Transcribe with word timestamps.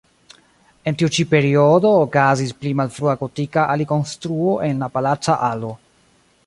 En 0.91 0.95
tiu 1.01 1.09
ĉi 1.17 1.25
periodo 1.33 1.91
okazis 2.05 2.55
pli 2.63 2.73
malfrua 2.81 3.15
gotika 3.23 3.67
alikonstruo 3.75 4.59
en 4.71 4.85
la 4.85 4.93
palaca 4.97 5.37
alo. 5.53 5.75